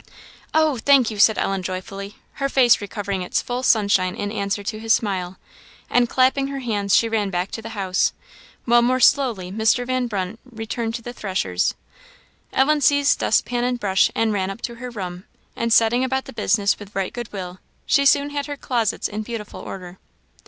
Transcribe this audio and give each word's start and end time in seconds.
"Oh, 0.51 0.79
thank 0.79 1.11
you!" 1.11 1.19
said 1.19 1.37
Ellen, 1.37 1.61
joyfully, 1.61 2.15
her 2.41 2.49
face 2.49 2.81
recovering 2.81 3.21
its 3.21 3.39
full 3.39 3.61
sunshine 3.61 4.15
in 4.15 4.31
answer 4.31 4.63
to 4.63 4.79
his 4.79 4.93
smile, 4.93 5.37
and 5.91 6.09
clapping 6.09 6.47
her 6.47 6.57
hands, 6.61 6.95
she 6.95 7.07
ran 7.07 7.29
back 7.29 7.51
to 7.51 7.61
the 7.61 7.77
house, 7.77 8.11
while 8.65 8.81
more 8.81 8.99
slowly 8.99 9.51
Mr. 9.51 9.85
Van 9.85 10.07
Brunt 10.07 10.39
returned 10.43 10.95
to 10.95 11.03
the 11.03 11.13
threshers. 11.13 11.75
Ellen 12.51 12.81
seized 12.81 13.19
dustpan 13.19 13.63
and 13.63 13.79
brush, 13.79 14.09
and 14.15 14.33
ran 14.33 14.49
up 14.49 14.61
to 14.63 14.75
her 14.81 14.89
room; 14.89 15.25
and 15.55 15.71
setting 15.71 16.03
about 16.03 16.25
the 16.25 16.33
business 16.33 16.79
with 16.79 16.95
right 16.95 17.13
good 17.13 17.31
will, 17.31 17.59
she 17.85 18.03
soon 18.07 18.31
had 18.31 18.47
her 18.47 18.57
closets 18.57 19.07
in 19.07 19.21
beautiful 19.21 19.59
order. 19.59 19.99